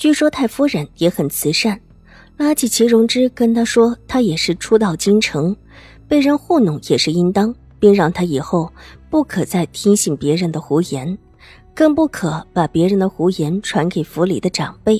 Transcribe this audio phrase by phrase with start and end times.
[0.00, 1.78] 据说太夫人也很慈善，
[2.38, 5.54] 拉起祁荣之跟他说，他也是初到京城，
[6.08, 8.72] 被人糊弄也是应当，并让他以后
[9.10, 11.18] 不可再听信别人的胡言，
[11.74, 14.98] 更不可把别人的胡言传给府里的长辈，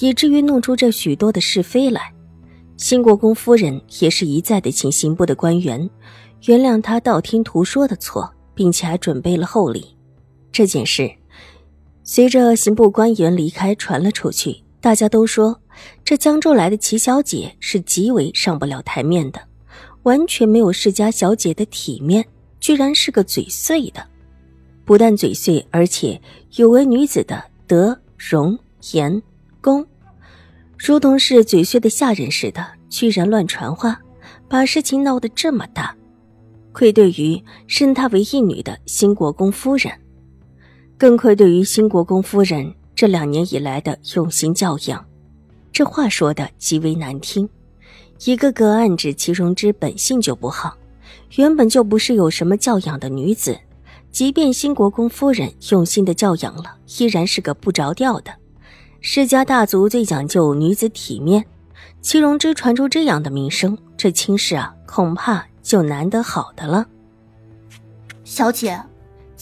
[0.00, 2.10] 以至于弄出这许多的是非来。
[2.78, 5.90] 新国公夫人也是一再的请刑部的官员
[6.46, 9.94] 原谅他道听途说的错，并且还准备了厚礼。
[10.50, 11.12] 这件事。
[12.04, 15.60] 随着刑部官员离开，传了出去，大家都说
[16.04, 19.40] 这江州来的齐小姐是极为上不了台面的，
[20.02, 22.24] 完全没有世家小姐的体面，
[22.58, 24.04] 居然是个嘴碎的。
[24.84, 26.20] 不但嘴碎，而且
[26.56, 28.58] 有为女子的德、容、
[28.92, 29.22] 颜、
[29.60, 29.86] 功，
[30.76, 34.00] 如同是嘴碎的下人似的，居然乱传话，
[34.48, 35.96] 把事情闹得这么大，
[36.72, 39.92] 愧对于生她为义女的新国公夫人。
[41.02, 45.04] 更愧对于新国公夫人这两年以来的用心教养，
[45.72, 47.48] 这话说的极为难听，
[48.24, 50.76] 一个个暗指祁荣之本性就不好，
[51.34, 53.58] 原本就不是有什么教养的女子，
[54.12, 58.32] 即便新国公夫人用心的教养了，依然是个不着调的。
[59.00, 61.44] 世家大族最讲究女子体面，
[62.00, 66.86] 祁荣之传出这样的名声，这亲事啊，恐怕就难得好的了。
[68.22, 68.80] 小姐。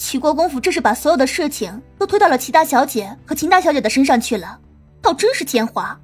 [0.01, 4.59] 齐国公府这是把所有的事情都推到了齐大小姐和秦大小姐的身上去了，
[4.99, 5.95] 倒真是奸猾。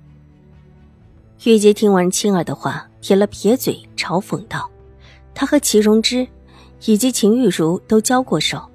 [1.46, 4.70] 玉洁听完青儿的话，撇了撇嘴，嘲讽道
[5.34, 6.28] ：“他和齐荣之
[6.86, 8.70] 以及秦玉茹都交过手，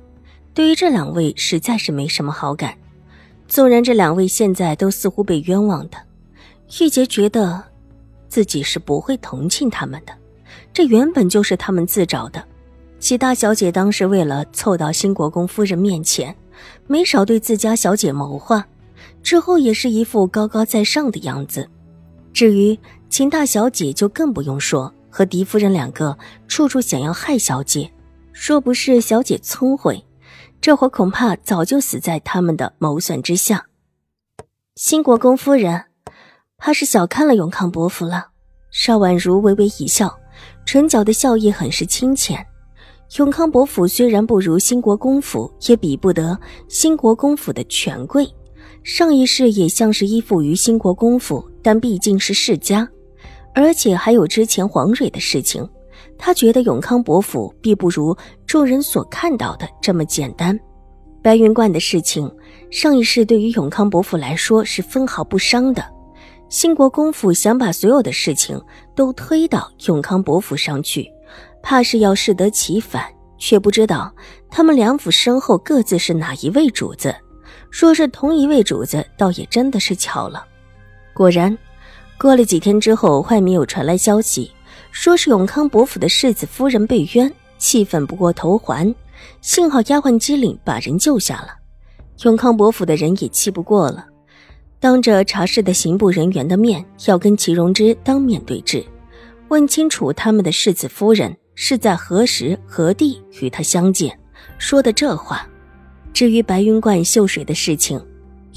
[0.53, 2.77] 对于这两位实在是没什么好感。
[3.47, 5.97] 纵然这两位现在都似乎被冤枉的，
[6.81, 7.63] 玉洁觉得
[8.29, 10.13] 自己是不会同情他们的，
[10.73, 12.45] 这原本就是他们自找的。”
[13.03, 16.37] 齐大小姐当时为了凑到新国公夫人面前，
[16.87, 18.65] 没少对自家小姐谋划，
[19.25, 21.69] 之后也是一副高高在上的样子。
[22.33, 27.93] 至于秦大小姐，就更不用说，和狄夫人两个处处想要害小姐。
[28.33, 30.07] 若不是小姐聪慧，
[30.61, 33.67] 这会恐怕早就死在他们的谋算之下。
[34.77, 35.87] 新国公夫人，
[36.57, 38.29] 怕是小看了永康伯父了。
[38.71, 40.21] 邵婉如微微一笑，
[40.65, 42.47] 唇角的笑意很是清浅。
[43.19, 48.27] 永康伯府虽然不如兴国公府，也比不得兴国公府的权贵。
[48.85, 52.89] 上一世也像是依附于兴国公府，但毕竟是世家，
[53.55, 55.69] 而且还有之前黄蕊的事情。
[56.17, 60.59] 他觉得永康伯府必不如众人所看到的这么简单。
[61.23, 62.35] 白云观的事情，
[62.71, 65.85] 上一世对于永康伯府来说是分毫不伤的。
[66.49, 68.59] 兴国公府想把所有的事情
[68.95, 71.07] 都推到永康伯府上去。
[71.63, 73.05] 怕是要适得其反，
[73.39, 74.13] 却不知道
[74.51, 77.15] 他们两府身后各自是哪一位主子。
[77.71, 80.45] 说是同一位主子，倒也真的是巧了。
[81.15, 81.57] 果然，
[82.19, 84.51] 过了几天之后，外面又传来消息，
[84.91, 88.95] 说是永康伯府的世子夫人被冤，气愤不过头还。
[89.41, 91.49] 幸好丫鬟机灵，把人救下了。
[92.25, 94.05] 永康伯府的人也气不过了，
[94.79, 98.85] 当着查事的刑部人员的面，要跟祁荣之当面对质，
[99.49, 101.35] 问清楚他们的世子夫人。
[101.55, 104.19] 是在何时何地与他相见？
[104.59, 105.47] 说的这话。
[106.13, 108.01] 至于白云观秀水的事情，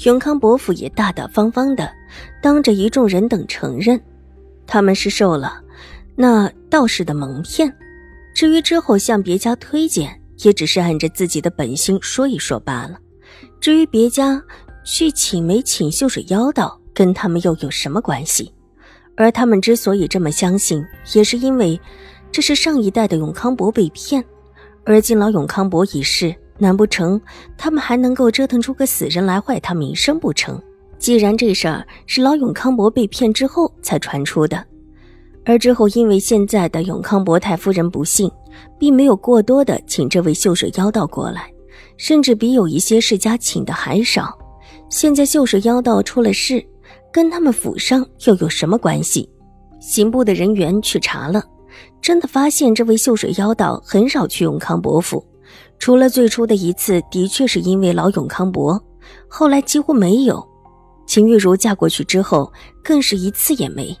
[0.04, 1.90] 永康伯府也大大方方的
[2.42, 4.00] 当着一众人等承认，
[4.66, 5.60] 他们是受了
[6.14, 7.72] 那道士的蒙骗。
[8.34, 12.98] 至于之后向别家推荐，也只是按着自己的本心说一说罢了。
[13.60, 14.42] 至于别家
[14.84, 18.52] 去请没请秀水妖道，跟他们又有什么关系？
[19.16, 20.84] 而他们之所以这么相信，
[21.14, 21.80] 也是因为。
[22.32, 24.24] 这是上一代的永康伯被骗，
[24.84, 27.20] 而今老永康伯已逝，难不成
[27.56, 30.60] 他们还能够折腾出个死人来坏他名声不成？
[30.98, 34.64] 既然这事儿是老永康伯被骗之后才传出的，
[35.44, 38.30] 而之后因为现在的永康伯太夫人不幸，
[38.78, 41.52] 并没有过多的请这位秀水妖道过来，
[41.96, 44.36] 甚至比有一些世家请的还少。
[44.88, 46.64] 现在秀水妖道出了事，
[47.12, 49.28] 跟他们府上又有什么关系？
[49.80, 51.44] 刑部的人员去查了。
[52.00, 55.24] 真的发现这位秀水妖道很少去永康伯府，
[55.78, 58.82] 除了最初的一次，的确是因为老永康伯，
[59.28, 60.46] 后来几乎没有。
[61.06, 62.52] 秦玉茹嫁过去之后，
[62.82, 63.96] 更是一次也没。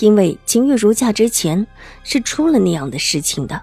[0.00, 1.64] 因为秦玉茹嫁之前
[2.02, 3.60] 是出了那样的事情的，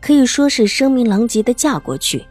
[0.00, 2.26] 可以说是声名狼藉的嫁过去。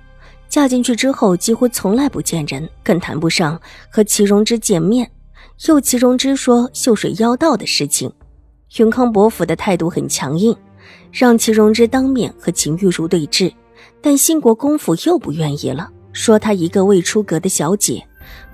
[0.49, 3.59] 嫁进去之后，几乎从来不见人，更谈不上
[3.89, 5.09] 和祁荣之见面。
[5.67, 8.11] 又祁荣之说秀水妖道的事情，
[8.75, 10.55] 永康伯府的态度很强硬，
[11.11, 13.51] 让祁荣之当面和秦玉茹对峙。
[14.01, 18.05] 但兴国公府又不愿意了，说她一个未出阁的小姐，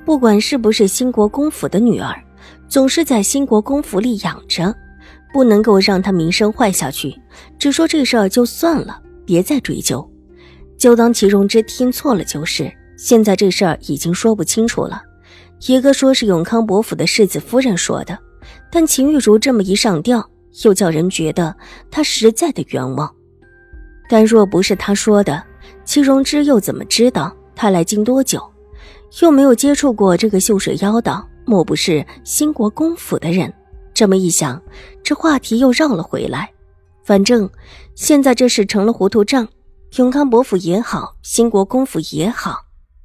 [0.06, 2.16] 不管是不是兴国公府的女儿，
[2.70, 4.74] 总是在兴国公府里养着，
[5.34, 7.20] 不能够让她名声坏下去。
[7.58, 10.08] 只说这事儿就算了，别再追究。
[10.78, 12.72] 就当祁荣之听错了就是。
[12.96, 15.02] 现在这事儿已经说不清楚了。
[15.66, 18.18] 一个说是永康伯府的世子夫人说的，
[18.72, 20.28] 但秦玉茹这么一上吊，
[20.64, 21.56] 又叫人觉得
[21.90, 23.14] 她实在的冤枉。
[24.10, 25.44] 但若不是他说的，
[25.86, 28.42] 祁荣之又怎么知道他来京多久，
[29.22, 31.28] 又没有接触过这个秀水妖道？
[31.46, 33.52] 莫不是兴国公府的人？
[33.94, 34.62] 这么一想，
[35.04, 36.50] 这话题又绕了回来。
[37.04, 37.50] 反正
[37.96, 39.48] 现在这事成了糊涂账，
[39.98, 42.60] 永康伯府也好，兴国公府也好，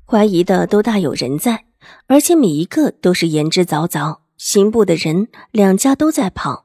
[0.06, 1.64] 怀疑的都大有人在，
[2.06, 4.18] 而且每一个都是言之凿凿。
[4.38, 6.64] 刑部的人两家都在跑，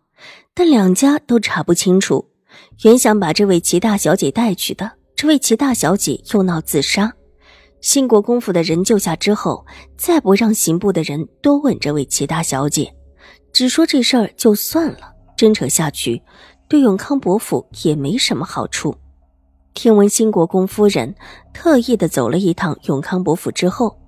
[0.54, 2.30] 但两家都查不清楚。
[2.84, 7.12] 原想把这位齐大小姐带去的，这位齐大小姐又闹自杀，
[7.81, 9.66] 兴国公府的人救下之后，
[9.98, 12.94] 再不让刑部的人多问这位齐大小姐，
[13.52, 16.22] 只说这事儿就算了，真扯下去，
[16.68, 18.96] 对永康伯府也没什么好处。
[19.74, 21.16] 听闻兴国公夫人
[21.52, 24.00] 特意的走了一趟永康伯府之后，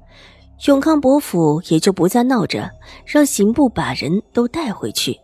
[0.63, 2.71] 永康伯府也就不再闹着
[3.05, 5.19] 让刑部把人都带回去，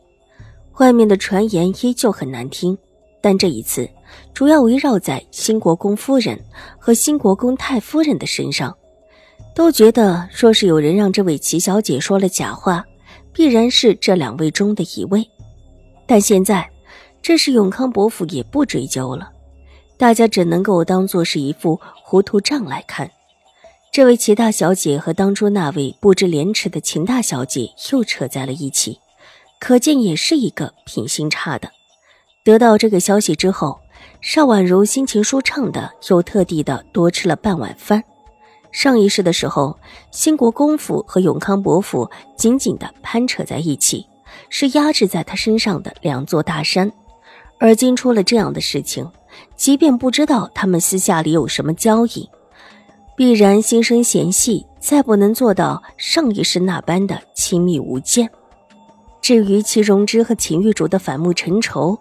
[0.79, 2.77] 外面的传言依旧很难听。
[3.21, 3.89] 但这一次，
[4.33, 6.39] 主要围绕在新国公夫人
[6.77, 8.75] 和新国公太夫人的身上，
[9.55, 12.83] 都觉得若是有人让这位齐小姐说了假话，
[13.31, 15.25] 必然是这两位中的一位。
[16.05, 16.69] 但现在，
[17.21, 19.31] 这是永康伯府也不追究了，
[19.97, 23.09] 大家只能够当做是一副糊涂账来看。
[23.91, 28.99] 这位齐大小姐和当初那位不知廉耻的秦大小姐又扯在了一起，
[29.59, 31.69] 可见也是一个品行差的。
[32.45, 33.81] 得到这个消息之后，
[34.21, 38.01] 邵婉如心情舒畅的，又特地的多吃了半碗饭。
[38.71, 39.77] 上一世的时候，
[40.09, 44.07] 兴国公府和永康伯府紧紧的攀扯在一起，
[44.49, 46.89] 是压制在他身上的两座大山。
[47.59, 49.11] 而今出了这样的事情，
[49.57, 52.29] 即便不知道他们私下里有什么交易，
[53.21, 58.27] 必然心生嫌隙，再不能做到上一世那般的亲密无间。
[59.21, 61.99] 至于齐荣之和秦玉竹的反目成仇，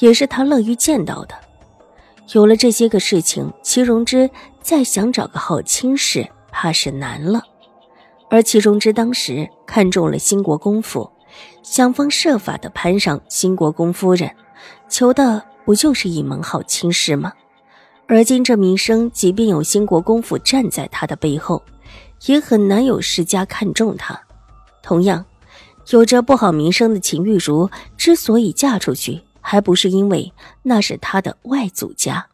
[0.00, 1.34] 也是他乐于见到的。
[2.34, 4.28] 有了这些个事情，祁荣之
[4.60, 7.42] 再想找个好亲事，怕是难了。
[8.28, 11.10] 而祁荣之当时看中了兴国公府，
[11.62, 14.30] 想方设法的攀上兴国公夫人，
[14.86, 17.32] 求的不就是一门好亲事吗？
[18.10, 21.62] 而今这名声，即便有兴国公府站在他的背后，
[22.24, 24.18] 也很难有世家看中他。
[24.82, 25.26] 同样，
[25.90, 29.20] 有着不好名声的秦玉茹之所以嫁出去。
[29.40, 30.30] 还不是因为
[30.62, 32.26] 那是他的外祖家。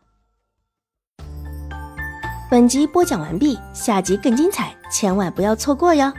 [2.50, 6.12] 本集播讲完毕，下集更精彩，千万不要错过哟。